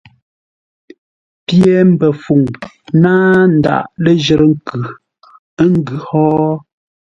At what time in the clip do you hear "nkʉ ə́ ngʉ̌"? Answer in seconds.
4.53-5.97